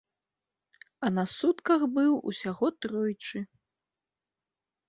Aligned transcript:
А 1.07 1.11
на 1.17 1.25
сутках 1.33 1.85
быў 1.97 2.11
усяго 2.31 2.67
тройчы. 2.87 3.39